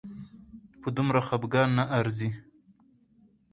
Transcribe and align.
په 0.81 0.87
دومره 0.95 1.19
خپګان 1.27 1.69
نه 1.77 1.83
ارزي 1.99 2.29